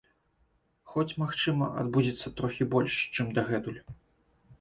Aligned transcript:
Хоць, 0.93 1.17
магчыма, 1.23 1.67
адбудзецца 1.81 2.31
трохі 2.39 2.67
больш, 2.73 2.97
чым 3.17 3.27
дагэтуль. 3.37 3.79